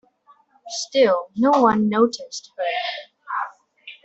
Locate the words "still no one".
0.67-1.87